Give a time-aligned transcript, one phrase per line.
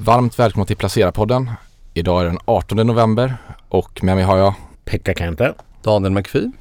[0.00, 1.50] Varmt välkomna till Placera-podden.
[1.94, 3.36] Idag är den 18 november
[3.68, 5.54] och med mig har jag Pekka Kente.
[5.82, 6.52] Daniel McPhee.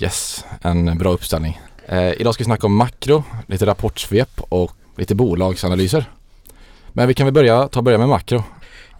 [0.00, 1.60] Yes, en bra uppställning.
[1.86, 6.04] Eh, idag ska vi snacka om makro, lite rapportsvep och lite bolagsanalyser.
[6.92, 8.42] Men vi kan väl börja, ta börja med makro.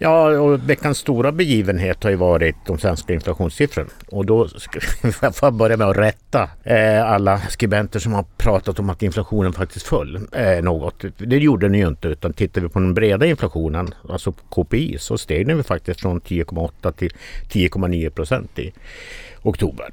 [0.03, 3.91] Ja, och veckans stora begivenhet har ju varit de svenska inflationssiffrorna.
[4.09, 4.81] Och då ska
[5.43, 9.87] jag börja med att rätta eh, alla skribenter som har pratat om att inflationen faktiskt
[9.87, 11.05] föll eh, något.
[11.17, 15.19] Det gjorde den ju inte, utan tittar vi på den breda inflationen, alltså KPI, så
[15.19, 17.13] steg den faktiskt från 10,8 till
[17.51, 18.73] 10,9 procent i
[19.43, 19.87] oktober.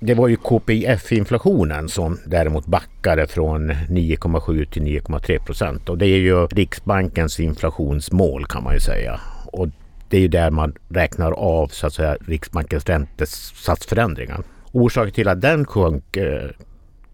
[0.00, 5.88] Det var ju KPIF-inflationen som däremot backade från 9,7 till 9,3 procent.
[5.88, 9.20] Och det är ju Riksbankens inflationsmål kan man ju säga.
[9.52, 9.68] Och
[10.08, 14.42] det är ju där man räknar av så att säga Riksbankens räntesatsförändringar.
[14.72, 16.50] Orsaken till att den sjönk eh,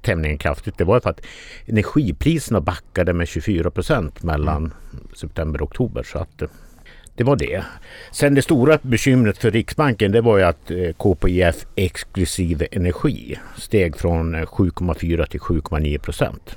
[0.03, 1.21] tämligen kraftigt det var för att
[1.67, 4.73] energipriserna backade med 24 procent mellan mm.
[5.17, 6.03] september och oktober.
[6.03, 6.49] Så att, eh,
[7.17, 7.65] det var det.
[8.13, 13.97] Sen det stora bekymret för Riksbanken det var ju att eh, KPIF exklusive energi steg
[13.97, 16.57] från 7,4 eh, till 7,9 procent.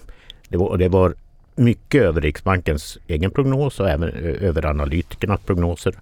[0.50, 1.14] Det var, det var
[1.58, 5.96] mycket över Riksbankens egen prognos och även eh, över analytikernas prognoser.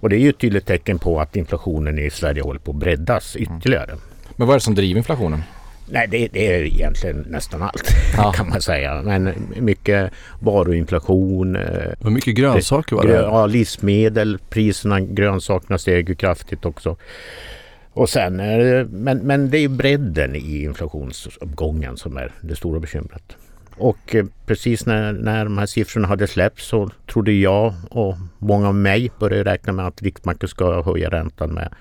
[0.00, 2.76] Och det är ju ett tydligt tecken på att inflationen i Sverige håller på att
[2.76, 3.96] breddas ytterligare.
[4.36, 5.42] Men vad är det som driver inflationen?
[5.92, 8.32] Nej, det, det, är egentligen nästan allt ja.
[8.32, 9.02] kan man säga.
[9.02, 11.56] Men mycket varuinflation.
[11.56, 13.12] Eh, Vad mycket grönsaker var det?
[13.12, 16.96] Ja, livsmedel, priserna, grönsakerna steg ju kraftigt också.
[17.92, 18.36] Och sen,
[18.90, 23.36] men, men det är bredden i inflationsuppgången som är det stora bekymret.
[23.80, 28.68] Och eh, precis när, när de här siffrorna hade släppts så trodde jag och många
[28.68, 31.74] av mig började räkna med att Riksbanken ska höja räntan med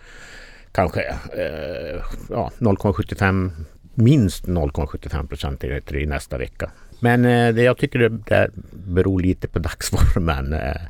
[0.72, 1.02] kanske
[1.38, 3.52] eh, ja, 0,75
[3.94, 6.72] minst 0,75 procentenheter i nästa vecka.
[7.00, 10.54] Men eh, det jag tycker det, det beror lite på dagsformen.
[10.54, 10.82] Eh,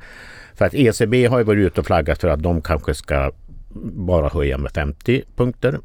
[0.56, 3.32] för att ECB har ju varit ute och flaggat för att de kanske ska
[3.94, 5.80] bara höja med 50 punkter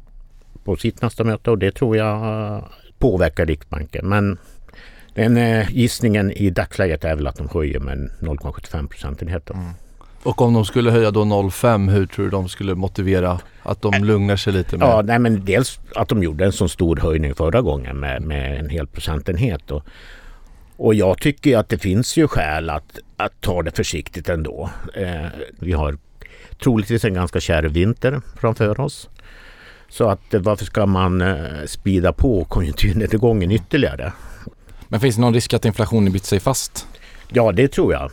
[0.63, 2.63] på sitt nästa möte och det tror jag
[2.99, 4.09] påverkar Riksbanken.
[4.09, 4.37] Men
[5.15, 9.53] den eh, gissningen i dagsläget är väl att de höjer med 0,75 procentenheter.
[9.53, 9.69] Mm.
[10.23, 14.03] Och om de skulle höja då 0,5 hur tror du de skulle motivera att de
[14.03, 14.77] lugnar sig lite?
[14.77, 14.87] Med?
[14.87, 18.59] Ja, nej, men dels att de gjorde en så stor höjning förra gången med, med
[18.59, 19.71] en hel procentenhet.
[19.71, 19.83] Och,
[20.77, 24.69] och jag tycker att det finns ju skäl att, att ta det försiktigt ändå.
[24.93, 25.25] Eh,
[25.59, 25.97] vi har
[26.63, 29.09] troligtvis en ganska kärv vinter framför oss.
[29.89, 34.11] Så att varför ska man eh, spida på konjunkturnedgången ytterligare?
[34.87, 36.87] Men finns det någon risk att inflationen biter sig fast?
[37.29, 38.11] Ja, det tror jag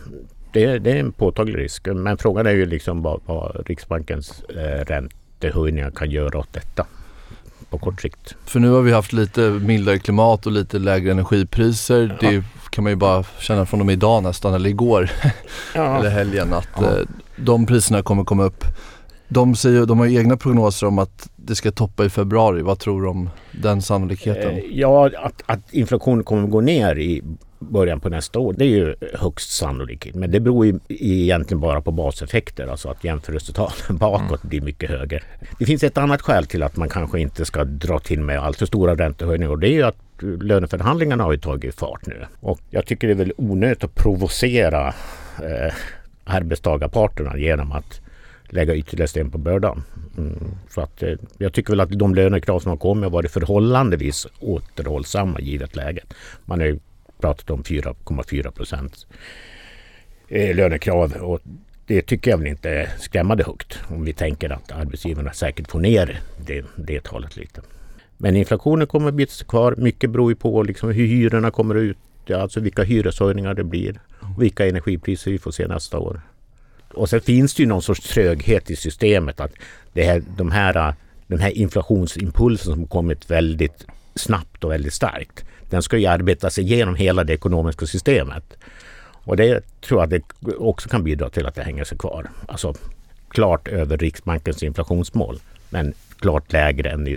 [0.52, 1.86] det, det, är en påtaglig risk.
[1.86, 6.86] Men frågan är ju liksom vad, vad Riksbankens eh, räntehöjningar kan göra åt detta
[7.70, 8.34] på kort sikt.
[8.44, 12.18] För nu har vi haft lite mildare klimat och lite lägre energipriser.
[12.20, 12.30] Ja.
[12.30, 15.10] Det kan man ju bara känna från och med idag nästan, eller igår,
[15.74, 15.96] ja.
[15.98, 16.98] eller helgen, att ja.
[16.98, 17.06] eh,
[17.36, 18.64] de priserna kommer komma upp.
[19.32, 22.62] De, säger, de har egna prognoser om att det ska toppa i februari.
[22.62, 24.50] Vad tror du om den sannolikheten?
[24.50, 27.22] Eh, ja, att, att inflationen kommer att gå ner i
[27.58, 28.54] början på nästa år.
[28.58, 30.14] Det är ju högst sannolikt.
[30.14, 32.66] Men det beror ju egentligen bara på baseffekter.
[32.66, 35.20] Alltså att jämförelsetalen bakåt blir mycket högre.
[35.58, 38.66] Det finns ett annat skäl till att man kanske inte ska dra till med alltför
[38.66, 39.50] stora räntehöjningar.
[39.50, 39.96] Och det är ju att
[40.40, 42.26] löneförhandlingarna har ju tagit fart nu.
[42.40, 44.88] Och jag tycker det är väl onödigt att provocera
[45.38, 45.74] eh,
[46.24, 48.00] arbetstagarparterna genom att
[48.52, 49.82] lägga ytterligare sten på bördan.
[50.18, 53.30] Mm, så att, eh, jag tycker väl att de lönekrav som har kommit har varit
[53.30, 56.14] förhållandevis återhållsamma givet läget.
[56.44, 56.78] Man har ju
[57.20, 59.06] pratat om 4,4 procent
[60.28, 61.40] eh, lönekrav och
[61.86, 65.80] det tycker jag väl inte är skrämmande högt om vi tänker att arbetsgivarna säkert får
[65.80, 67.60] ner det, det talet lite.
[68.18, 69.74] Men inflationen kommer att bita sig kvar.
[69.78, 71.98] Mycket beror ju på liksom hur hyrorna kommer ut,
[72.34, 76.20] alltså vilka hyreshöjningar det blir och vilka energipriser vi får se nästa år.
[76.94, 79.52] Och sen finns det ju någon sorts tröghet i systemet att
[79.92, 80.94] det här, de här,
[81.26, 86.64] den här inflationsimpulsen som kommit väldigt snabbt och väldigt starkt den ska ju arbeta sig
[86.64, 88.44] igenom hela det ekonomiska systemet.
[89.24, 90.22] Och det tror jag det
[90.58, 92.30] också kan bidra till att det hänger sig kvar.
[92.48, 92.74] Alltså
[93.28, 95.38] klart över Riksbankens inflationsmål
[95.70, 97.16] men klart lägre än eh,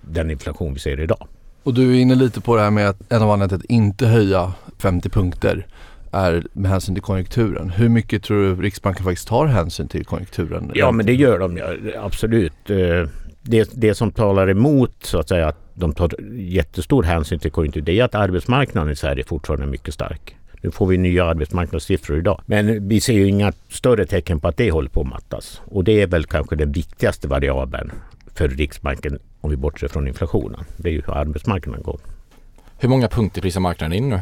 [0.00, 1.26] den inflation vi ser idag.
[1.62, 3.70] Och du är inne lite på det här med att en av anledningarna till att
[3.70, 5.66] inte höja 50 punkter
[6.12, 7.70] är med hänsyn till konjunkturen.
[7.70, 10.70] Hur mycket tror du Riksbanken faktiskt tar hänsyn till konjunkturen?
[10.74, 12.70] Ja men det gör de ju absolut.
[12.70, 13.08] Eh,
[13.42, 17.80] det, det som talar emot så att säga att de tar jättestor hänsyn till konjunktur
[17.80, 20.36] det är att arbetsmarknaden i Sverige fortfarande är mycket stark.
[20.60, 22.40] Nu får vi nya arbetsmarknadssiffror idag.
[22.46, 25.60] Men vi ser ju inga större tecken på att det håller på att mattas.
[25.64, 27.92] Och det är väl kanske den viktigaste variabeln
[28.34, 30.60] för Riksbanken om vi bortser från inflationen.
[30.76, 32.00] Det är ju hur arbetsmarknaden går.
[32.78, 34.20] Hur många punkter prisar marknaden in nu?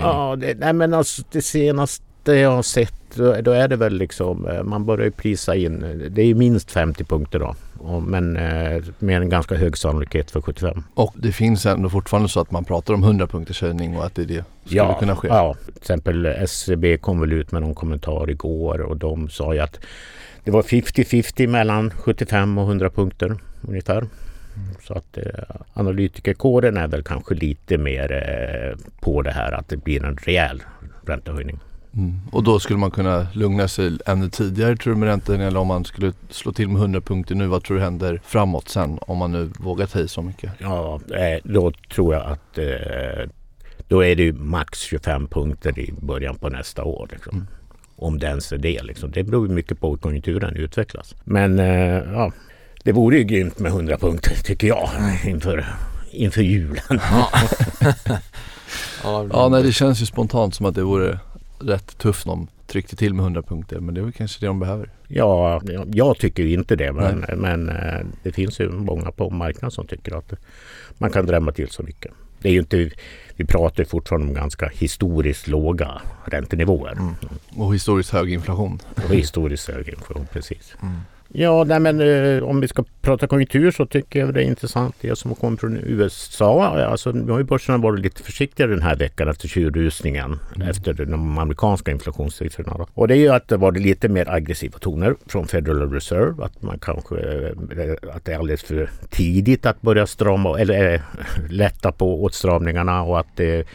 [0.00, 3.92] Ja, det, nej men alltså det senaste jag har sett då, då är det väl
[3.94, 7.54] liksom, eh, man börjar ju prisa in, det är minst 50 punkter då.
[8.00, 10.82] Men eh, med en ganska hög sannolikhet för 75.
[10.94, 14.14] Och det finns ändå fortfarande så att man pratar om 100 punkters höjning och att
[14.14, 15.28] det är det skulle Ja, kunna ske.
[15.28, 19.60] ja, till exempel SCB kom väl ut med någon kommentar igår och de sa ju
[19.60, 19.78] att
[20.44, 23.36] det var 50-50 mellan 75 och 100 punkter
[23.68, 24.06] ungefär.
[24.82, 25.24] Så att eh,
[25.72, 30.62] analytikerkåren är väl kanske lite mer eh, på det här att det blir en rejäl
[31.06, 31.58] räntehöjning.
[31.94, 32.14] Mm.
[32.32, 35.66] Och då skulle man kunna lugna sig ännu tidigare tror du med räntan eller om
[35.66, 37.46] man skulle slå till med 100 punkter nu.
[37.46, 40.52] Vad tror du händer framåt sen om man nu vågar ta i så mycket?
[40.58, 43.28] Ja, eh, då tror jag att eh,
[43.88, 47.08] då är det ju max 25 punkter i början på nästa år.
[47.12, 47.36] Liksom.
[47.36, 47.46] Mm.
[47.96, 48.82] Om det ens är det.
[48.82, 49.10] Liksom.
[49.10, 51.14] Det beror mycket på hur konjunkturen utvecklas.
[51.24, 52.32] Men eh, ja,
[52.82, 54.90] det vore ju grymt med 100 punkter tycker jag
[55.24, 55.66] inför,
[56.10, 56.82] inför julen.
[56.88, 57.28] Ja,
[59.32, 61.18] Ja, nej det känns ju spontant som att det vore
[61.60, 63.80] rätt tufft om tryckte till med 100 punkter.
[63.80, 64.90] Men det är väl kanske det de behöver.
[65.08, 65.62] Ja,
[65.92, 66.92] jag tycker inte det.
[66.92, 70.32] Men, men eh, det finns ju många på marknaden som tycker att
[70.98, 72.12] man kan drämma till så mycket.
[72.42, 72.90] Det är ju inte,
[73.36, 76.98] vi pratar fortfarande om ganska historiskt låga räntenivåer.
[77.56, 78.78] Och historiskt hög inflation.
[78.94, 80.74] Och historiskt hög inflation, precis.
[80.82, 80.94] Mm.
[81.32, 84.94] Ja, nej, men eh, om vi ska prata konjunktur så tycker jag det är intressant
[85.00, 86.64] det som kommer från USA.
[86.64, 91.38] Alltså, nu har ju börserna varit lite försiktigare den här veckan efter tjurrusningen efter de
[91.38, 92.86] amerikanska inflationssiffrorna.
[92.94, 96.44] Och det är ju att det var lite mer aggressiva toner från Federal Reserve.
[96.44, 101.00] Att man kanske eh, att det är alldeles för tidigt att börja strama eller äh,
[101.50, 103.66] lätta på åtstramningarna och att det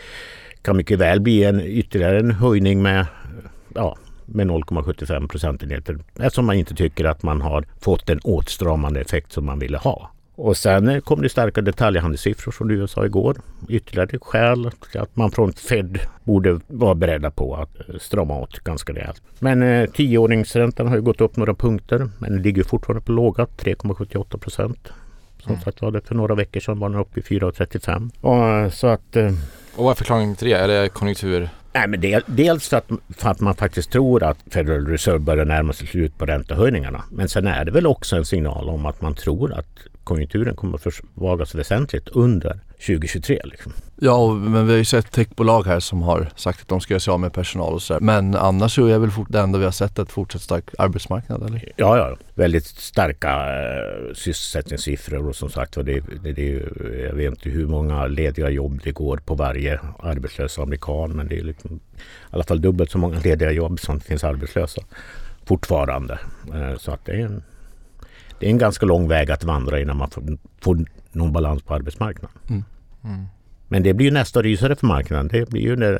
[0.62, 3.06] kan mycket väl bli en ytterligare en höjning med
[3.76, 9.32] ja, med 0,75 procentenheter eftersom man inte tycker att man har fått den åtstramande effekt
[9.32, 10.12] som man ville ha.
[10.36, 13.38] Och sen eh, kom det starka detaljhandelssiffror från USA igår.
[13.70, 18.60] Ytterligare skäl till att man från Fed borde vara beredda på att eh, strama åt
[18.60, 19.22] ganska rejält.
[19.40, 24.38] Men eh, tioåringsräntan har ju gått upp några punkter men ligger fortfarande på låga 3,78
[24.38, 24.90] procent.
[25.44, 28.10] Som sagt var det för några veckor sedan var den uppe i 4,35.
[28.22, 29.32] Och, eh, så att eh,
[29.76, 30.54] Och vad är förklaringen till det?
[30.54, 31.50] Är det konjunktur?
[31.76, 35.46] Nej, men del, dels för att, för att man faktiskt tror att Federal Reserve börjar
[35.46, 37.04] närma sig slut på räntehöjningarna.
[37.12, 40.76] Men sen är det väl också en signal om att man tror att konjunkturen kommer
[40.76, 43.42] att försvagas väsentligt under 2023.
[43.44, 43.72] Liksom.
[43.96, 47.00] Ja, men vi har ju sett techbolag här som har sagt att de ska göra
[47.00, 48.00] sig av med personal och sådär.
[48.00, 51.74] Men annars så är väl det enda vi har sett ett fortsatt stark arbetsmarknad eller?
[51.76, 55.84] Ja, ja, väldigt starka eh, sysselsättningssiffror och som sagt det,
[56.24, 56.64] det, det,
[57.04, 61.40] jag vet inte hur många lediga jobb det går på varje arbetslös amerikan men det
[61.40, 61.80] är liksom, i
[62.30, 64.82] alla fall dubbelt så många lediga jobb som finns arbetslösa
[65.46, 66.20] fortfarande.
[66.54, 67.44] Eh, så att det är en,
[68.40, 70.24] det är en ganska lång väg att vandra innan man får,
[70.62, 72.38] får någon balans på arbetsmarknaden.
[72.50, 73.26] Mm.
[73.68, 75.28] Men det blir ju nästa rysare för marknaden.
[75.28, 75.94] Det blir ju när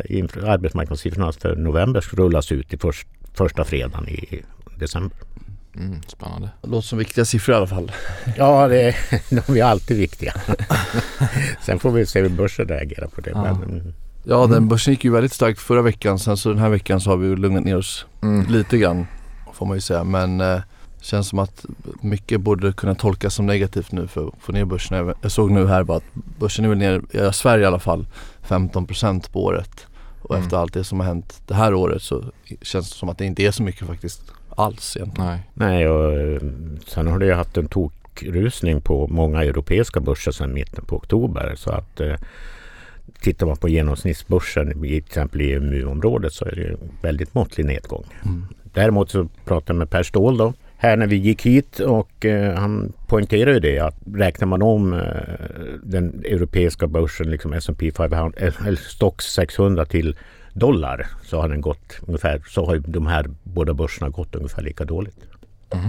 [0.50, 4.42] arbetsmarknadssiffrorna för november ska rullas ut i först, första fredagen i
[4.76, 5.18] december.
[5.76, 6.50] Mm, spännande.
[6.62, 7.92] Det låter som viktiga siffror i alla fall.
[8.38, 8.96] Ja, det,
[9.48, 10.34] de är alltid viktiga.
[11.62, 13.30] Sen får vi se hur börsen reagerar på det.
[13.30, 13.44] Ja.
[13.60, 13.94] Men, mm,
[14.28, 16.20] Ja, den börsen gick ju väldigt starkt förra veckan.
[16.20, 18.46] Sen så den här veckan så har vi lugnat ner oss Mm.
[18.52, 19.08] lite grann
[19.54, 20.04] får man ju säga.
[20.04, 20.60] Men eh,
[21.06, 21.66] känns som att
[22.02, 25.14] mycket borde kunna tolkas som negativt nu för att få ner börsen.
[25.22, 28.08] Jag- såg nu här bara att börsen är väl ner, i Sverige i alla fall,
[28.42, 29.88] 15% på året.
[30.22, 30.44] Och Mm.
[30.46, 32.24] efter allt det som har hänt det här året så
[32.62, 35.30] känns det som att det inte är så mycket faktiskt alls egentligen.
[35.30, 35.40] Nej.
[35.54, 36.42] nej, och eh,
[36.88, 41.54] sen har det ju haft en tokrusning på många europeiska börser sedan mitten på oktober.
[41.58, 42.16] Så att eh,
[43.22, 47.66] tittar man på genomsnittsbörsen i till exempel i EMU-området så är det ju väldigt måttlig
[47.66, 48.06] nedgång.
[48.26, 48.46] Mm.
[48.64, 50.54] Däremot så pratade jag med Per Ståhl då
[50.86, 54.94] här när vi gick hit och eh, han poängterar ju det att räknar man om
[54.94, 55.00] eh,
[55.84, 60.16] den europeiska börsen, liksom S&P 500, eh, eller Stox 600 till
[60.54, 64.62] dollar så har den gått ungefär, så har ju de här båda börserna gått ungefär
[64.62, 65.20] lika dåligt.
[65.70, 65.86] Mm.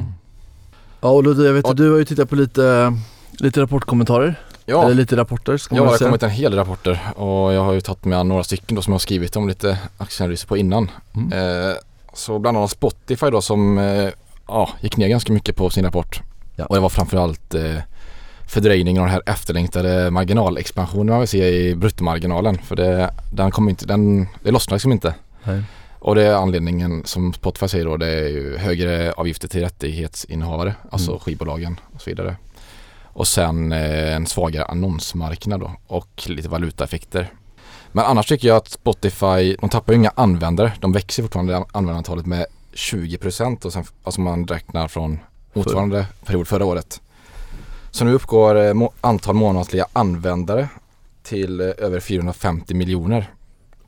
[1.01, 2.93] Ja och Ludde, jag vet att du har ju tittat på lite,
[3.39, 4.35] lite rapportkommentarer.
[4.69, 7.01] Ja, Eller lite rapporter ska ja man det väl har kommit en hel del rapporter
[7.17, 9.79] och jag har ju tagit med några stycken då som jag har skrivit om lite
[9.99, 10.91] aktieanalyser på innan.
[11.15, 11.33] Mm.
[11.33, 11.75] Eh,
[12.15, 14.11] så bland annat Spotify då som eh,
[14.47, 16.21] ja, gick ner ganska mycket på sin rapport.
[16.57, 16.65] Ja.
[16.67, 17.77] Och det var framförallt eh,
[18.49, 22.59] fördröjningen av den här efterlängtade marginalexpansionen man vill se i bruttomarginalen.
[22.59, 25.15] För det, den kommer inte, den, det lossnar liksom inte.
[25.45, 25.63] Nej.
[25.99, 30.75] Och det är anledningen som Spotify säger då det är ju högre avgifter till rättighetsinnehavare,
[30.91, 31.21] alltså Mm.
[31.21, 32.37] skivbolagen och så vidare.
[33.05, 37.33] Och sen eh, en svagare annonsmarknad då och lite valutaeffekter.
[37.93, 40.73] Men annars tycker jag att Spotify, de tappar ju inga användare.
[40.81, 42.47] De växer fortfarande användarantalet med
[42.77, 45.19] 20% och sen, alltså man räknar från
[45.53, 47.01] motsvarande period förra året.
[47.91, 50.69] Så nu uppgår eh, må- antal månatliga användare
[51.23, 53.31] till eh, över 450 miljoner.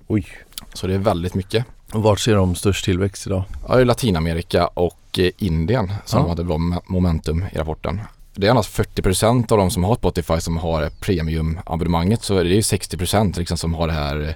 [0.07, 0.27] Oj!
[0.75, 1.65] Så det är väldigt mycket.
[1.93, 3.43] Och vart ser de störst tillväxt idag?
[3.69, 6.29] Ja, är Latinamerika och eh, Indien som Ja.
[6.29, 8.01] hade bra momentum i rapporten.
[8.35, 12.51] Det är annars 40% av de som har Spotify som har premiumabonnemanget så är det
[12.51, 14.35] ju 60% liksom som har det här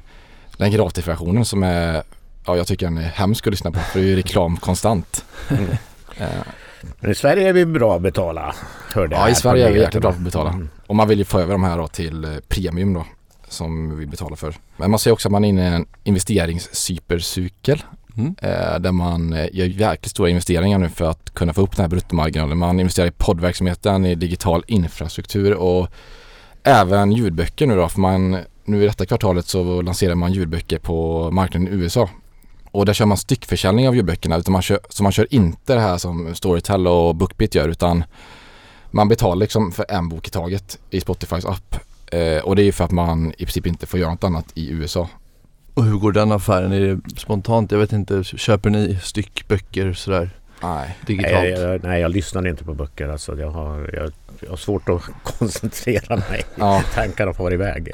[0.56, 2.02] den gratisversionen som är
[2.46, 5.24] Ja jag tycker den är hemsk att lyssna på för det är ju reklam konstant.
[5.50, 5.64] Mm.
[6.16, 6.26] Eh,
[7.00, 8.54] Men i Sverige är vi bra att betala.
[8.94, 10.50] Hörde jag Ja i Sverige är vi jäkligt bra på att betala.
[10.50, 10.68] Mm.
[10.86, 13.06] Och man vill ju få över de här då till eh, premium då
[13.48, 14.54] som vi betalar för.
[14.76, 17.82] Men man ser också att man är inne i en investeringssypercykel
[18.16, 18.34] Mm.
[18.42, 21.88] eh, där man gör jäkligt stora investeringar nu för att kunna få upp den här
[21.88, 22.58] bruttomarginalen.
[22.58, 25.88] Man investerar i poddverksamheten, i digital infrastruktur och
[26.62, 27.88] även ljudböcker nu då.
[27.88, 32.08] För man, nu i detta kvartalet så lanserar man ljudböcker på marknaden i USA.
[32.72, 34.36] Och där kör man styckförsäljning av ljudböckerna.
[34.36, 38.04] Utan man kör, så man kör inte det här som Storytel och Bookbeat gör utan
[38.90, 41.76] man betalar liksom för en bok i taget i Spotifys app.
[42.12, 44.46] Eh, och det är ju för att man i princip inte får göra något annat
[44.54, 45.08] i USA.
[45.74, 46.72] Och hur går den affären?
[46.72, 47.72] Är det spontant?
[47.72, 50.30] Jag vet inte, köper ni styckböcker sådär
[50.62, 50.96] Nej.
[51.06, 51.32] digitalt?
[51.34, 53.08] Nej, jag, nej, jag lyssnar inte på böcker.
[53.08, 55.02] Alltså, jag, har, jag, jag har svårt att
[55.38, 56.42] koncentrera mig.
[56.54, 57.88] Ja, Tankarna far iväg.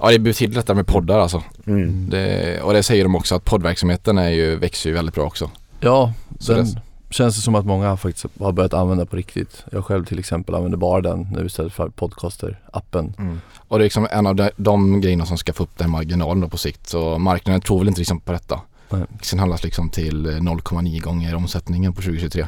[0.00, 1.42] Ja det är betydligt lättare med poddar alltså.
[1.66, 2.08] Mm.
[2.10, 5.50] Det, och det säger de också att poddverksamheten är ju, växer ju väldigt bra också.
[5.80, 6.80] Ja, Så den det-
[7.10, 9.64] känns det som att många faktiskt har börjat använda på riktigt.
[9.72, 13.38] Jag själv till exempel använder bara den nu istället för podcaster-appen.
[13.68, 16.40] Och det är liksom en av de, de grejerna som ska få upp den marginalen
[16.40, 16.88] då på sikt.
[16.88, 18.60] Så marknaden tror väl inte liksom på detta.
[18.92, 22.46] Eh, aktien handlas liksom till eh, 0,9 gånger omsättningen på 2023.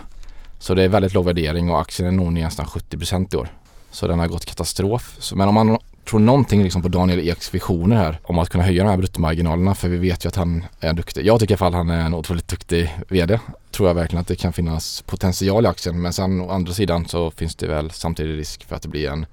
[0.59, 3.49] Så det är väldigt låg värdering och aktien är nog ner nästan 70% i år.
[3.91, 5.17] Så den har gått katastrof.
[5.19, 8.65] Så, men om man tror någonting liksom på Daniel Eks visioner här om att kunna
[8.65, 11.27] höja de här bruttomarginalerna för vi vet ju att han är duktig.
[11.27, 13.41] Jag tycker i alla fall han är en otroligt duktig VD.
[13.71, 17.09] Tror jag verkligen att det kan finnas potential i aktien men sen å andra sidan
[17.09, 19.27] så finns det väl samtidigt risk för att det blir en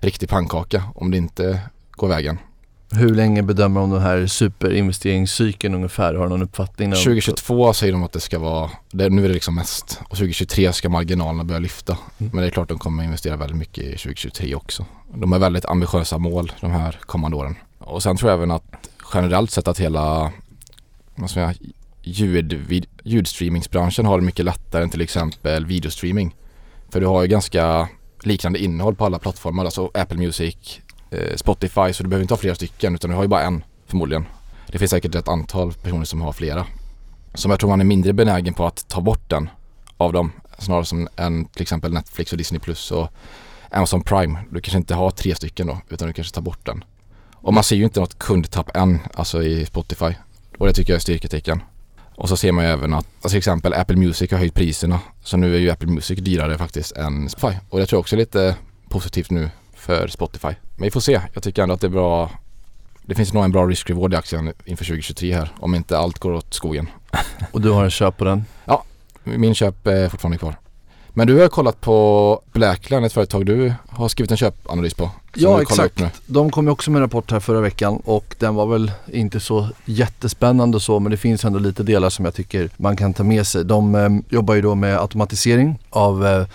[0.00, 2.38] riktig pannkaka om det inte går vägen.
[2.94, 6.14] Hur länge bedömer de den här superinvesteringscykeln ungefär?
[6.14, 6.90] Har du någon uppfattning?
[6.90, 6.96] där?
[6.96, 10.72] 2022 säger de att det ska vara, det, nu är det liksom mest och 2023
[10.72, 11.98] ska marginalerna börja lyfta.
[12.18, 12.30] Mm.
[12.32, 14.86] Men det är klart de kommer investera väldigt mycket i 2023 också.
[15.14, 17.56] De har väldigt ambitiösa mål de här kommande åren.
[17.78, 18.64] Och sen tror jag även att
[19.14, 20.32] generellt sett att hela
[21.14, 21.54] vad ska jag,
[22.02, 26.34] ljud, ljudstreamingsbranschen har det mycket lättare än till exempel videostreaming.
[26.90, 27.88] För du har ju ganska
[28.22, 30.80] liknande innehåll på alla plattformar, alltså Apple Music,
[31.12, 33.64] Eh, Spotify, så du behöver inte ha flera stycken utan du har ju bara en
[33.86, 34.26] förmodligen.
[34.66, 36.66] Det finns säkert ett antal personer som har flera.
[37.34, 39.50] Som jag tror man är mindre benägen på att ta bort den
[39.96, 40.32] av dem.
[40.58, 43.08] Snarare som en till exempel Netflix och Disney Plus och
[43.70, 44.38] Amazon Prime.
[44.50, 46.84] Du kanske inte har tre stycken då utan du kanske tar bort den.
[47.34, 50.14] Och man ser ju inte något kundtapp än, alltså i Spotify.
[50.58, 51.62] Och det tycker jag är styrketecken.
[52.14, 55.00] Och så ser man ju även att alltså till exempel Apple Music har höjt priserna.
[55.22, 57.58] Så nu är ju Apple Music dyrare faktiskt än Spotify.
[57.68, 58.56] Och det tror jag också är lite
[58.88, 60.54] positivt nu för Spotify.
[60.82, 61.20] Men vi får se.
[61.32, 62.30] Jag tycker ändå att det är bra.
[63.02, 65.48] Det finns nog en bra risk-reward i aktien inför 2023 här.
[65.58, 66.88] Om inte allt går åt skogen.
[67.52, 68.44] Och du har en köp på den?
[69.24, 70.56] Min köp är fortfarande kvar.
[71.08, 75.10] Men du har kollat på Blackline, ett företag du har skrivit en köpanalys på.
[75.34, 76.02] Ja, exakt.
[76.26, 79.40] De kom ju också med en rapport här förra veckan och den var väl inte
[79.40, 83.24] så jättespännande så men det finns ändå lite delar som jag tycker man kan ta
[83.24, 83.64] med sig.
[83.64, 86.46] De eh, jobbar ju då med automatisering av eh,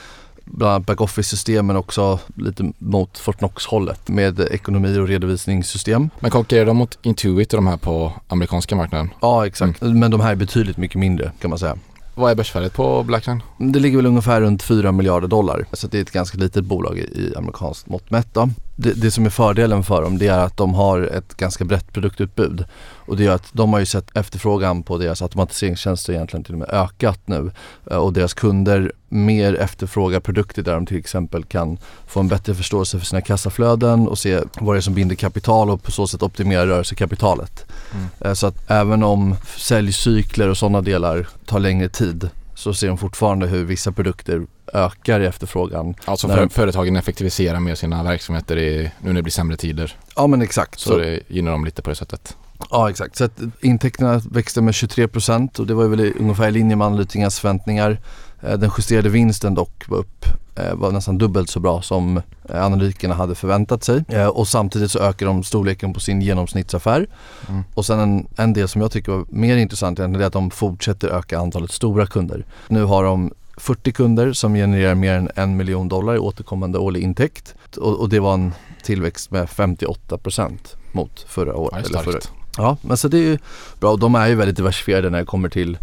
[0.52, 6.10] bland annat backoffice-system men också lite mot Fortnox-hållet med ekonomi och redovisningssystem.
[6.20, 9.10] Men konkurrerar de mot Intuit och de här på amerikanska marknaden?
[9.22, 11.78] Ja exakt, men de här är betydligt mycket mindre kan man säga.
[12.16, 13.44] Vad är börsvärdet på Blackline?
[13.58, 15.66] Det ligger väl ungefär runt 4 miljarder dollar.
[15.74, 18.34] Så det är ett ganska litet bolag i, i amerikanskt mått mätt.
[18.34, 18.50] Då.
[18.80, 21.94] Det, det som är fördelen för dem det är att de har ett ganska brett
[21.94, 22.66] produktutbud.
[23.08, 26.60] Och det gör att de har ju sett efterfrågan på deras automatiseringstjänster egentligen till och
[26.60, 27.52] med ökat nu.
[27.92, 32.56] Eh, Och deras kunder mer efterfrågar produkter där de till exempel kan få en bättre
[32.56, 36.08] förståelse för sina kassaflöden och se vad det är som binder kapital och på så
[36.08, 37.66] sätt optimera rörelsekapitalet.
[37.94, 38.06] Mm.
[38.20, 42.98] Eh, Så att även om säljcykler och sådana delar tar längre tid så ser de
[42.98, 45.96] fortfarande hur vissa produkter ökar i efterfrågan.
[46.06, 49.96] Alltså för, företagen effektiviserar mer sina verksamheter i, nu när det blir sämre tider.
[50.16, 50.80] Ja men exakt.
[50.80, 52.38] Så, det gynnar dem lite på det sättet.
[52.70, 53.16] Ja exakt.
[53.16, 57.40] Så att intäkterna växte med 23% och det var väl ungefär i linje med analytikernas
[57.40, 57.98] förväntningar.
[58.42, 60.26] Eh, Den justerade vinsten dock var upp,
[60.56, 62.18] eh, var nästan dubbelt så bra som
[62.50, 64.04] eh, analytikerna hade förväntat sig.
[64.34, 67.08] Och samtidigt så ökar de storleken på sin genomsnittsaffär.
[67.50, 67.64] Mm.
[67.74, 71.08] Och sen en, en del som jag tycker var mer intressant är att de fortsätter
[71.08, 72.46] öka antalet stora kunder.
[72.68, 77.04] Nu har de 40 kunder som genererar mer än en miljon dollar i återkommande årlig
[77.04, 77.56] intäkt.
[77.78, 78.54] Och, och det var en
[78.84, 80.58] tillväxt med 58%
[80.92, 81.88] mot förra året.
[81.94, 82.20] Ja, eller förra.
[82.58, 83.38] Ja, men så det är ju
[83.80, 85.78] bra och de är ju väldigt diversifierade när det kommer till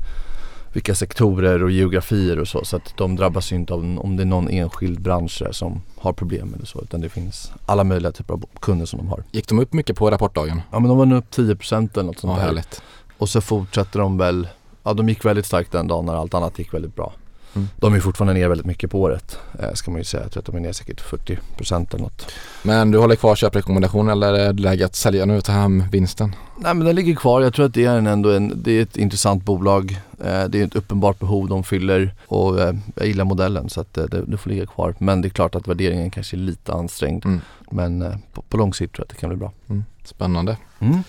[0.74, 2.64] vilka sektorer och geografier och så.
[2.64, 6.12] Så att de drabbas ju inte av om det är någon enskild bransch som har
[6.12, 6.80] problem eller så.
[6.82, 9.22] Utan det finns alla möjliga typer av kunder som de har.
[9.32, 10.62] Gick de upp mycket på rapportdagen?
[10.72, 12.44] Ja men de var nu upp 10% eller något sånt Ja, där.
[12.46, 12.82] härligt.
[13.18, 14.48] och så fortsätter de väl,
[14.82, 17.12] ja de gick väldigt starkt den dagen när allt annat gick väldigt bra.
[17.54, 17.68] Mm.
[17.76, 20.22] De är fortfarande ner väldigt mycket på året eh, ska man ju säga.
[20.22, 22.32] Jag tror att de är ner säkert 40% eller något.
[22.62, 25.84] Men du håller kvar köprekommendation eller är det läge att sälja nu och ta hem
[25.92, 26.36] vinsten?
[26.56, 27.40] Nej men den ligger kvar.
[27.40, 30.00] Jag tror att det är en, ändå en, det är ett intressant bolag.
[30.24, 33.94] Eh, det är ett uppenbart behov de fyller och eh, jag gillar modellen så att
[33.94, 34.94] det, det får ligga kvar.
[34.98, 37.24] Men det är klart att värderingen kanske är lite ansträngd.
[37.24, 37.40] Mm.
[37.70, 39.52] Men på, på, lång sikt tror jag att det kan bli bra.
[39.68, 39.84] Mm.
[40.04, 40.56] Spännande.
[40.78, 41.02] Mm.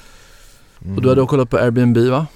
[0.95, 2.27] Och du hade kollat på Airbnb va?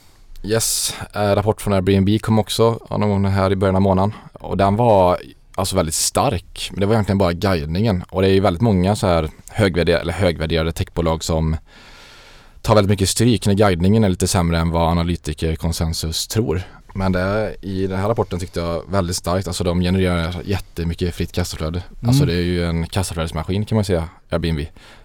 [0.43, 4.57] Yes, eh, rapport från Airbnb kom också någon gång här i början av månaden och
[4.57, 5.17] den var
[5.55, 6.69] alltså väldigt stark.
[6.71, 10.01] Men det var egentligen bara guidningen och det är ju väldigt många så här högvärderade,
[10.01, 11.57] eller högvärderade techbolag som
[12.61, 16.61] tar väldigt mycket stryk när guidningen är lite sämre än vad analytiker konsensus tror.
[16.93, 19.47] Men det, i den här rapporten tyckte jag väldigt starkt.
[19.47, 21.83] Alltså de genererar jättemycket fritt kassaflöde.
[21.89, 22.09] Mm.
[22.09, 24.59] Alltså det är ju en kassaflödesmaskin kan man säga, Airbnb.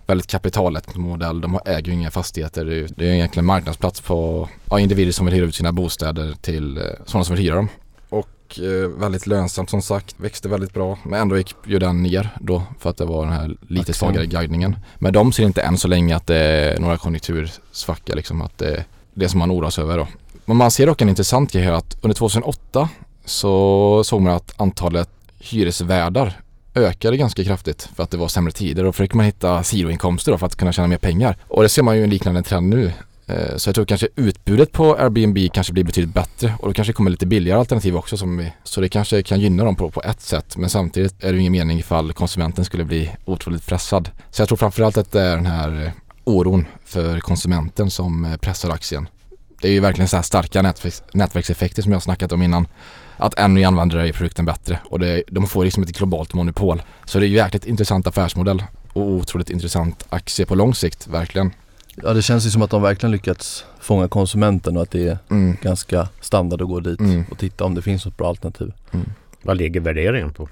[0.07, 1.41] Väldigt kapitalet modell.
[1.41, 2.65] De äger ju inga fastigheter.
[2.65, 6.35] Det är, det är egentligen marknadsplats på ja, individer som vill hyra ut sina bostäder
[6.41, 7.69] till eh, sådana som vill hyra dem.
[8.09, 10.15] Och eh, väldigt lönsamt som sagt.
[10.17, 10.99] Växte väldigt bra.
[11.05, 14.27] Men ändå gick ju den ner då för att det var den här lite svagare
[14.27, 14.77] guidningen.
[14.99, 18.43] Men de ser inte än så länge att det är några konjunktursvacka liksom.
[18.43, 18.85] Att det är
[19.15, 20.09] det som man oroas över då.
[20.45, 22.89] Men man ser dock en intressant grej här att under 2008
[23.25, 26.41] så såg man att antalet hyresvärdar
[26.75, 30.39] ökade ganska kraftigt för att det var sämre tider och försöker man hitta sidoinkomster då
[30.39, 31.37] för att kunna tjäna mer pengar.
[31.49, 32.93] Och det ser man ju en liknande trend nu.
[33.27, 36.93] Eh, så jag tror kanske utbudet på Airbnb kanske blir betydligt bättre och då kanske
[36.93, 38.17] det kommer lite billigare alternativ också.
[38.17, 41.33] Som vi, så det kanske kan gynna dem på, på ett sätt men samtidigt är
[41.33, 44.11] det ju ingen mening ifall konsumenten skulle bli otroligt pressad.
[44.31, 45.93] Så jag tror framförallt att det är den här eh,
[46.25, 49.09] oron för konsumenten som eh, pressar aktien.
[49.61, 52.67] Det är ju verkligen så här starka nätverks, nätverkseffekter som jag har snackat om innan.
[53.17, 56.83] Att ännu användare är produkten bättre och det, de får liksom ett globalt monopol.
[57.05, 61.51] Så det är ju jäkligt intressant affärsmodell och otroligt intressant aktie på lång sikt, verkligen.
[61.97, 65.19] Ja det känns ju som att de verkligen lyckats fånga konsumenten och att det är
[65.31, 65.57] mm.
[65.63, 67.25] ganska standard att gå dit mm.
[67.31, 68.73] och titta om det finns något bra alternativ.
[68.93, 69.07] Mm.
[69.43, 70.49] Vad ligger värderingen på?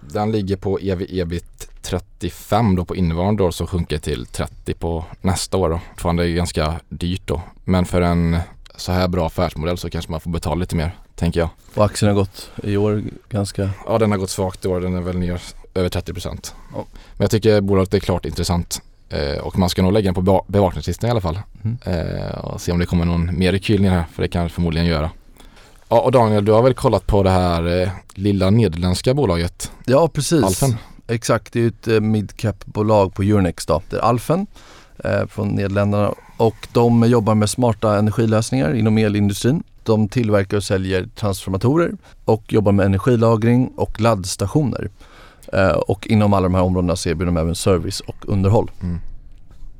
[0.00, 5.04] Den ligger på ev ebit 35 då på innevarande år så sjunker till 30 på
[5.20, 5.80] nästa år då.
[5.90, 7.42] Fortfarande är det ganska dyrt då.
[7.64, 8.38] Men för en
[8.76, 11.48] så här bra affärsmodell så kanske man får betala lite mer, tänker jag.
[11.74, 13.70] Och aktien har gått i år ganska?
[13.86, 14.80] Ja, den har gått svagt i år.
[14.80, 15.40] Den är väl ner
[15.74, 16.54] över 30 procent.
[16.72, 16.84] Ja.
[17.12, 18.82] Men jag tycker bolaget är klart intressant.
[19.08, 21.38] Eh, och man ska nog lägga den på bevakningslistan i alla fall.
[21.64, 21.78] Mm.
[21.84, 24.48] Eh, och se om det kommer någon mer rekyl ner här, för det kan det
[24.48, 25.10] förmodligen göra.
[25.88, 29.72] Ja, och Daniel, du har väl kollat på det här eh, lilla nederländska bolaget?
[29.84, 30.44] Ja, precis.
[30.44, 30.76] Alfen.
[31.08, 33.82] Exakt, det är ett eh, midcap-bolag på Euronext då.
[33.90, 34.46] Det är Alfen
[35.28, 39.62] från Nederländerna och de jobbar med smarta energilösningar inom elindustrin.
[39.82, 41.92] De tillverkar och säljer transformatorer
[42.24, 44.90] och jobbar med energilagring och laddstationer.
[45.52, 48.70] Eh, och inom alla de här områdena så erbjuder de även service och underhåll.
[48.82, 48.98] Mm.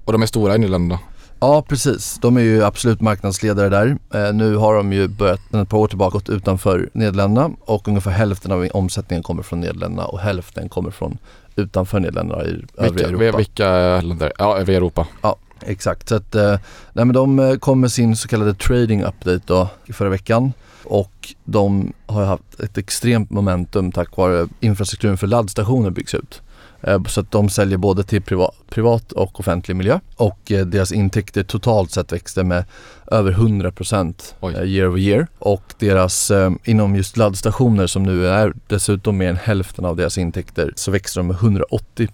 [0.04, 1.00] Och de är stora i Nederländerna?
[1.40, 3.98] Ja precis, de är ju absolut marknadsledare där.
[4.14, 8.10] Eh, nu har de ju börjat ett par år tillbaka gått utanför Nederländerna och ungefär
[8.10, 11.18] hälften av omsättningen kommer från Nederländerna och hälften kommer från
[11.56, 13.38] utanför Nederländerna i vilka, övriga Europa.
[13.38, 14.32] Vilka länder?
[14.38, 15.06] Ja, övriga Europa.
[15.22, 16.08] Ja, exakt.
[16.08, 16.58] Så att, eh,
[16.92, 20.52] nej, men de eh, kom med sin så kallade trading update då förra veckan
[20.84, 26.42] och de har haft ett extremt momentum tack vare infrastrukturen för laddstationer byggs ut.
[26.82, 28.22] Eh, så att de säljer både till
[28.68, 32.64] privat, och offentlig miljö och eh, deras intäkter totalt sett växte med
[33.06, 34.54] över 100% Oj.
[34.54, 36.32] Eh, year over year och deras
[36.64, 41.20] inom just laddstationer som nu är dessutom mer än hälften av deras intäkter så växte
[41.20, 42.08] de med 180%.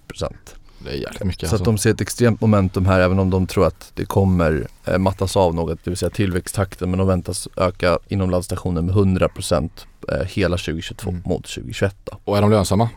[0.85, 1.48] Det är jäkligt mycket.
[1.48, 1.57] Så alltså.
[1.57, 4.66] att de ser ett extremt momentum här även om de tror att det kommer
[4.98, 9.70] mattas av något, det vill säga tillväxttakten men de väntas öka inom laddstationer med 100%
[10.27, 11.22] hela 2022 mm.
[11.25, 12.09] mot 2021.
[12.25, 12.88] Och är de lönsamma?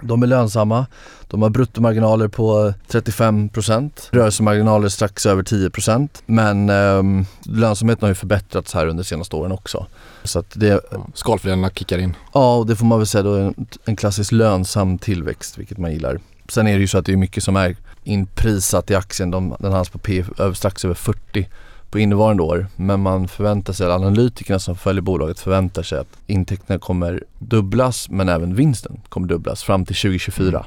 [0.00, 0.86] De är lönsamma.
[1.28, 3.90] De har bruttomarginaler på 35%.
[4.10, 6.08] Rörelsemarginaler strax över 10%.
[6.26, 9.86] Men eh, lönsamheten har ju förbättrats här under de senaste åren också.
[10.24, 10.80] Så att det,
[11.14, 12.16] skalfördelarna kickar in.
[12.34, 15.92] Ja, och det får man väl säga då är en, klassisk lönsam tillväxt, vilket man
[15.92, 16.20] gillar.
[16.48, 19.30] Sen är det ju så att det är mycket som är inprisat i aktien.
[19.30, 21.48] De, den handlas på P strax över 40
[21.90, 22.66] på innevarande år.
[22.76, 28.28] Men man förväntar sig, analytikerna som följer bolaget förväntar sig att intäkterna kommer dubblas men
[28.28, 30.48] även vinsten kommer dubblas fram till 2024.
[30.48, 30.62] Mm.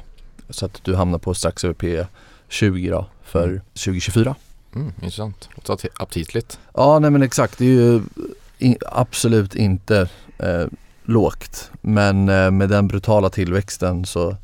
[0.50, 2.04] Så att du hamnar på strax över P
[2.48, 3.60] 20 då för mm.
[3.60, 4.34] 2024.
[4.74, 5.48] Mm, intressant.
[5.54, 6.58] Låter aptitligt.
[6.74, 7.58] Ja, nej men exakt.
[7.58, 8.00] Det är ju
[8.58, 10.08] in, absolut inte
[10.38, 10.66] eh,
[11.04, 11.70] lågt.
[11.80, 14.36] Men eh, med den brutala tillväxten så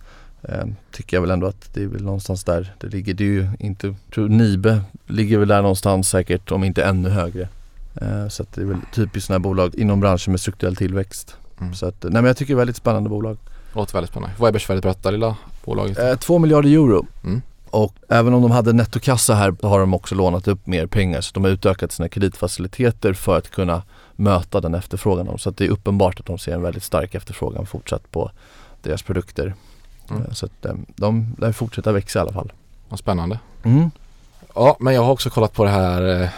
[0.91, 3.15] tycker jag väl ändå att det är väl någonstans där det ligger.
[3.15, 7.49] Det är ju inte, tror Nibe ligger väl där någonstans säkert om inte ännu högre.
[8.01, 11.37] Eh, så att det är väl typiskt sådana här bolag inom branschen med strukturell tillväxt.
[11.61, 11.75] Mm.
[11.75, 13.39] Så att, nej men jag tycker det är väldigt spännande bolag.
[13.75, 14.37] Låter väldigt spännande.
[14.39, 15.99] Vad är börsvärdet på detta lilla bolaget?
[15.99, 17.07] Eh, 2 miljarder euro.
[17.25, 17.43] Mm.
[17.71, 21.35] Och även om de hade nettokassa här har de också lånat upp mer pengar så
[21.35, 23.83] de har utökat sina kreditfaciliteter för att kunna
[24.17, 25.39] möta den efterfrågan.
[25.39, 28.31] Så att det är uppenbart att de ser en väldigt stark efterfrågan fortsatt på
[28.83, 29.55] deras produkter.
[30.11, 30.35] Mm.
[30.35, 32.53] Så att de, de lär fortsätta växa i alla fall.
[32.89, 33.39] Vad spännande.
[33.63, 33.91] Mm.
[34.55, 36.29] Ja, men jag har också kollat på det här eh,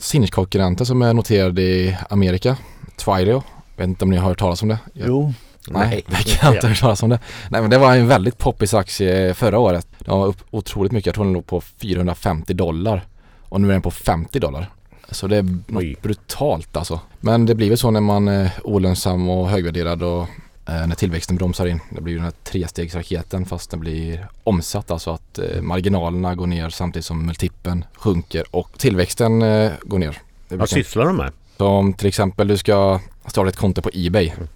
[0.00, 2.56] sinneskonkurrenten som är noterad i Amerika,
[2.96, 3.42] Twilio.
[3.76, 4.78] Jag vet inte om ni har hört talas om det?
[4.92, 5.32] Jo.
[5.68, 7.18] Nej, det kan jag inte hört talas om det.
[7.50, 9.88] Nej men det var en väldigt poppis aktie förra året.
[9.98, 11.06] Den var upp otroligt mycket.
[11.06, 13.06] Jag tror den låg på 450 dollar.
[13.48, 14.70] Och nu är den på 50 dollar.
[15.10, 17.00] Så det är något brutalt alltså.
[17.20, 20.26] Men det blir väl så när man är olönsam och högvärderad och eh,
[20.66, 21.80] när tillväxten bromsar in.
[21.90, 24.90] Det blir ju den här trestegsraketen fast den blir omsatt.
[24.90, 30.18] Alltså att eh, marginalerna går ner samtidigt som multipeln sjunker och tillväxten eh, går ner.
[30.48, 31.32] Vad sysslar de med?
[31.56, 34.28] Som till exempel du ska starta ett konto på Ebay.
[34.28, 34.48] Mm.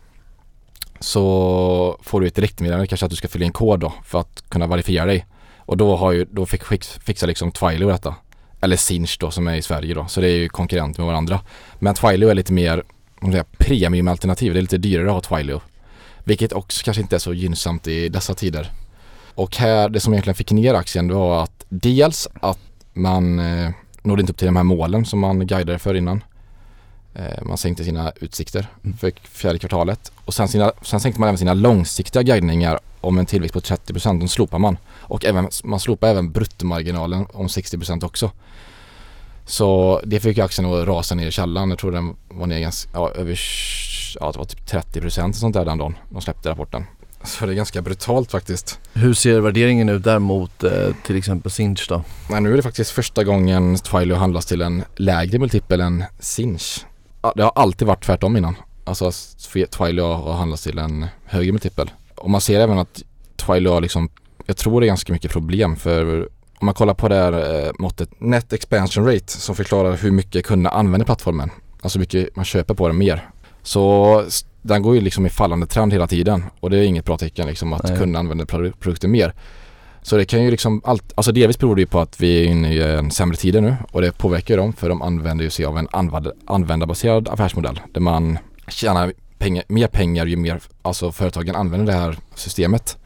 [1.00, 4.44] Så får du ett direktmeddelande kanske att du ska fylla in kod då för att
[4.48, 5.26] kunna verifiera dig.
[5.58, 8.14] Och då har ju, då fick, fix, fixar liksom Twilio detta.
[8.60, 10.06] Eller Sinch då som är i Sverige då.
[10.06, 11.40] Så det är ju konkurrent med varandra.
[11.78, 12.84] Men Twilio är lite mer
[13.58, 14.52] premiumalternativ.
[14.52, 15.60] Det är lite dyrare att ha Twilio.
[16.30, 18.72] Vilket också kanske inte är så gynnsamt i dessa tider.
[19.34, 22.58] Och här, det som egentligen fick ner aktien det var att dels att
[22.92, 23.70] man eh,
[24.02, 26.24] nådde inte upp till de här målen som man guidade för innan.
[27.14, 28.96] Eh, man sänkte sina utsikter mm.
[28.96, 33.26] för fjärde kvartalet och sen, sina, sen sänkte man även sina långsiktiga guidningar om en
[33.26, 34.76] tillväxt på 30% den slopar man.
[34.86, 38.30] Och även, man slopar även bruttomarginalen om 60% också.
[39.50, 41.70] Så det fick aktien att rasa ner i källaren.
[41.70, 43.40] Jag tror den var ner ganska, ja, över
[44.20, 46.84] ja, det var typ 30% sånt där den dagen de släppte rapporten.
[47.24, 48.80] Så det är ganska brutalt faktiskt.
[48.92, 52.02] Hur ser värderingen ut där mot eh, till exempel Sinch då?
[52.30, 56.84] Nej, nu är det faktiskt första gången Twilio handlas till en lägre multipel än Sinch.
[57.34, 58.56] Det har alltid varit tvärtom innan.
[58.84, 59.10] Alltså
[59.70, 61.90] Twilio har handlats till en högre multipel.
[62.16, 63.02] Och man ser även att
[63.36, 64.08] Twilio har liksom,
[64.46, 66.28] jag tror det är ganska mycket problem för
[66.60, 70.46] om man kollar på det här eh, måttet Net Expansion Rate som förklarar hur mycket
[70.46, 71.50] kunderna använder plattformen.
[71.82, 73.30] Alltså hur mycket man köper på den mer.
[73.62, 74.24] Så
[74.62, 77.46] den går ju liksom i fallande trend hela tiden och det är inget bra tecken
[77.46, 79.34] liksom att kunderna använder produkten mer.
[80.02, 82.48] Så det kan ju liksom allt, alltså delvis beror det ju på att vi är
[82.48, 85.50] inne i en sämre tider nu och det påverkar ju dem för de använder ju
[85.50, 85.88] sig av en
[86.46, 92.16] användarbaserad affärsmodell där man tjänar pengar, mer pengar ju mer alltså företagen använder det här
[92.34, 92.98] systemet.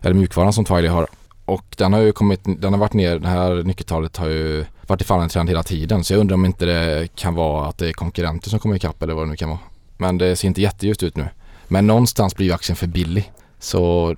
[0.00, 1.06] Eller mjukvaran som Twiley har.
[1.46, 5.00] Och den har ju kommit, den har varit ner, det här nyckeltalet har ju varit
[5.00, 6.04] i fallande trend hela tiden.
[6.04, 9.02] Så jag undrar om inte det kan vara att det är konkurrenter som kommer ikapp
[9.02, 9.58] eller vad det nu kan vara.
[9.96, 11.28] Men det ser inte jätteljust ut nu.
[11.68, 13.32] Men någonstans blir ju aktien för billig.
[13.58, 14.14] Så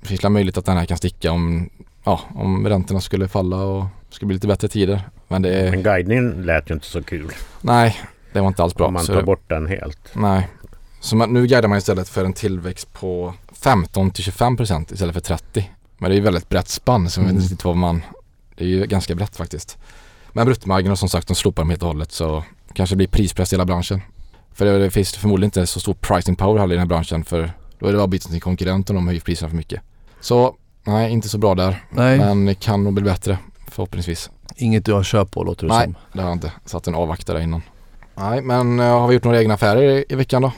[0.00, 1.70] det finns väl möjligt att den här kan sticka om,
[2.04, 5.02] ja, om räntorna skulle falla och det skulle bli lite bättre tider.
[5.28, 5.70] Men det är...
[5.70, 7.32] Men guidningen lät ju inte så kul.
[7.60, 7.96] Nej,
[8.32, 8.86] det var inte alls bra.
[8.86, 10.10] Om man tar bort den helt.
[10.12, 10.48] Nej.
[11.00, 15.14] Så man, nu guidar man istället för en tillväxt på 15 till 25 procent istället
[15.14, 15.70] för 30.
[16.00, 18.02] Men det är ju väldigt brett spann så jag vet inte riktigt vad man...
[18.56, 19.78] Det är ju ganska brett faktiskt.
[20.32, 23.56] Men bruttomarginalen som sagt de slopar dem helt och hållet så kanske blir prispress i
[23.56, 24.00] hela branschen.
[24.52, 27.24] För det, det finns förmodligen inte så stor pricing power heller i den här branschen
[27.24, 29.80] för då är det bara byta till konkurrent om de höjer priserna för mycket.
[30.20, 31.84] Så nej, inte så bra där.
[31.90, 32.18] Nej.
[32.18, 34.30] Men kan nog bli bättre förhoppningsvis.
[34.56, 35.92] Inget du har köpt på låter det nej, som.
[35.92, 36.52] Nej, det har jag inte.
[36.64, 37.62] Satt en avvaktare innan.
[38.14, 40.52] Nej, men uh, har vi gjort några egna affärer i, i veckan då?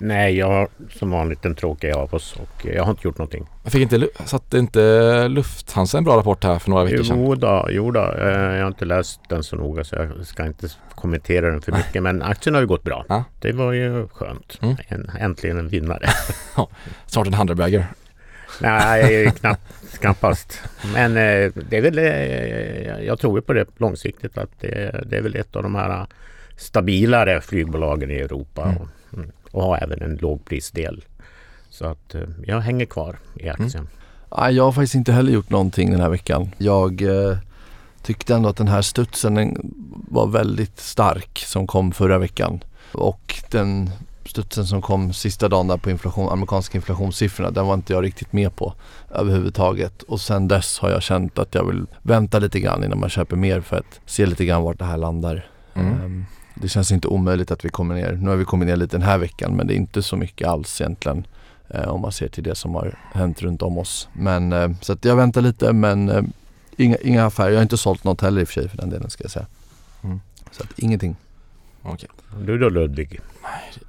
[0.00, 3.46] Nej, jag har som vanligt en tråkig av oss och jag har inte gjort någonting.
[3.62, 7.24] Jag fick inte, satte inte Lufthansa en bra rapport här för några veckor sedan?
[7.24, 8.14] Jo då, jo då.
[8.18, 11.72] Eh, jag har inte läst den så noga så jag ska inte kommentera den för
[11.72, 12.02] mycket.
[12.02, 13.04] Men aktien har ju gått bra.
[13.08, 13.24] Ja.
[13.40, 14.58] Det var ju skönt.
[14.62, 14.76] Mm.
[14.88, 16.08] En, äntligen en vinnare.
[17.06, 17.86] Snart en hundrabagger.
[18.60, 20.62] Nej, knappt, knappast.
[20.94, 25.16] Men eh, det är väl, eh, jag tror ju på det långsiktigt att det, det
[25.16, 26.06] är väl ett av de här
[26.56, 28.62] stabilare flygbolagen i Europa.
[28.62, 28.88] Mm.
[29.50, 31.04] Och, har även en lågprisdel.
[31.70, 33.52] Så att eh, jag hänger kvar i mm.
[33.52, 33.88] aktien.
[34.36, 34.56] Mm.
[34.56, 36.50] Jag har faktiskt inte heller gjort någonting den här veckan.
[36.58, 37.36] Jag eh,
[38.02, 39.74] tyckte ändå att den här studsen den
[40.08, 42.64] var väldigt stark som kom förra veckan.
[42.92, 43.90] Och den
[44.24, 48.32] studsen som kom sista dagen där på inflation, amerikanska inflationssiffrorna, den var inte jag riktigt
[48.32, 48.74] med på
[49.10, 50.02] överhuvudtaget.
[50.02, 53.36] Och sen dess har jag känt att jag vill vänta lite grann innan man köper
[53.36, 55.46] mer för att se lite grann vart det här landar.
[55.74, 56.04] Mm.
[56.04, 58.12] Um, det känns inte omöjligt att vi kommer ner.
[58.12, 60.48] Nu har vi kommit ner lite den här veckan men det är inte så mycket
[60.48, 61.26] alls egentligen.
[61.74, 64.08] Eh, om man ser till det som har hänt runt om oss.
[64.12, 66.22] Men eh, så att jag väntar lite men eh,
[66.76, 67.50] inga, inga affärer.
[67.50, 69.30] Jag har inte sålt något heller i och för sig för den delen ska jag
[69.30, 69.46] säga.
[70.02, 70.20] Mm.
[70.50, 71.16] Så att ingenting.
[71.82, 72.08] Okej.
[72.44, 73.20] Du då Ludvig?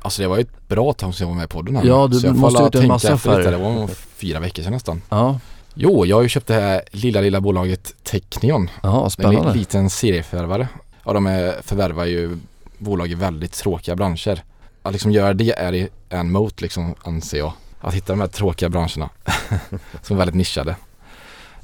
[0.01, 1.85] Alltså det var ju ett bra tag sedan jag var med på den här.
[1.85, 3.51] Ja, du, måste ha gjort en massa affärer.
[3.51, 5.01] Det var fyra veckor sedan nästan.
[5.09, 5.39] Ja.
[5.73, 8.69] Jo, jag har ju köpt det här lilla, lilla bolaget Technion.
[8.83, 9.51] Ja, spännande.
[9.51, 10.67] En liten serieförvärvare.
[11.05, 12.37] Ja, de är, förvärvar ju
[12.81, 14.43] bolag i väldigt tråkiga branscher.
[14.83, 17.53] Att liksom göra det är en mot liksom anser jag.
[17.81, 19.09] Att hitta de här tråkiga branscherna
[20.01, 20.75] som är väldigt nischade.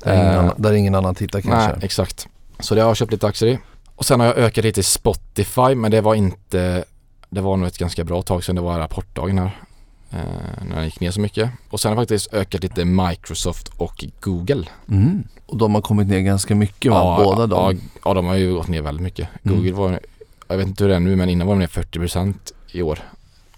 [0.04, 1.72] Där, ingen, Eh, annan, där ingen annan tittar kanske.
[1.72, 2.28] Nej, exakt.
[2.60, 3.60] Så det har jag köpt lite aktier i.
[3.96, 6.84] Och sen har jag ökat lite i Spotify men det var inte,
[7.30, 9.62] det var nog ett ganska bra tag sedan det var rapportdagen här.
[10.12, 11.50] Eh, när den gick ner så mycket.
[11.70, 14.68] Och sen har jag faktiskt ökat lite Microsoft och Google.
[14.90, 15.24] Mm.
[15.46, 17.24] Och de har kommit ner ganska mycket va?
[17.24, 17.82] Båda ja, de.
[18.06, 19.30] ja, de har ju gått ner väldigt mycket.
[19.44, 19.58] Mm.
[19.58, 20.00] Google var,
[20.48, 22.34] jag vet inte hur det är nu men innan var de ner 40%
[22.72, 23.00] i år.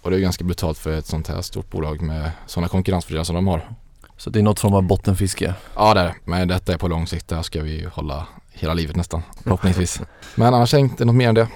[0.02, 3.34] Och det är ganska brutalt för ett sånt här stort bolag med sådana konkurrensfördelar som
[3.34, 3.68] de har.
[4.16, 5.54] Så det är något form av bottenfiske.
[5.76, 6.14] Ja det är det.
[6.24, 7.28] Men detta är på lång sikt.
[7.28, 9.22] Det här ska vi hålla hela livet nästan.
[9.42, 10.00] Förhoppningsvis.
[10.34, 11.48] men annars är det inte något mer än det.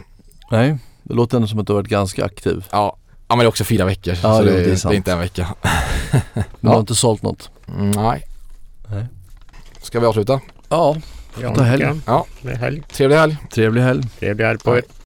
[0.50, 2.64] Nej, det låter ändå som att du har varit ganska aktiv.
[2.70, 2.96] Ja,
[3.28, 4.14] ja men det är också fyra veckor.
[4.22, 5.54] Ja, så det, det är det, är inte en vecka.
[6.12, 6.70] Men du Ja.
[6.72, 7.50] har inte sålt något?
[7.68, 8.22] Mm, nej.
[8.90, 9.06] Nej.
[9.82, 10.40] Ska vi avsluta?
[10.68, 10.96] Ja,
[11.54, 12.00] Ta helg.
[12.06, 12.26] ja,
[12.58, 12.82] helg.
[12.92, 13.36] Trevlig helg.
[13.50, 14.02] trevlig helg.
[14.18, 14.82] Trevlig helg på er.